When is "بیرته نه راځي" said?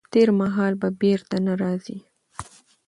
0.99-1.97